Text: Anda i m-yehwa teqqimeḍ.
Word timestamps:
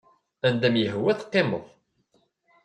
Anda 0.47 0.67
i 0.69 0.73
m-yehwa 0.73 1.11
teqqimeḍ. 1.19 1.65